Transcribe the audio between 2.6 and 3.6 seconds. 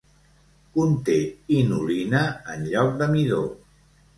lloc de midó.